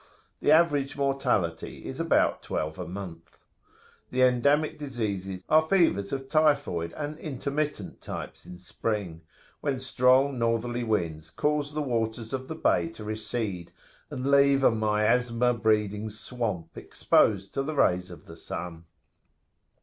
[0.39, 3.43] The average mortality is about twelve a month.[FN#33]
[4.09, 9.21] The endemic diseases are fevers of typhoid and intermittent types in spring,
[9.59, 13.71] when strong northerly winds cause the waters of the bay to recede,[FN#34]
[14.09, 18.85] and leave a miasma breeding swamp exposed to the rays of the sun.